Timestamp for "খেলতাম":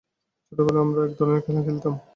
1.65-1.93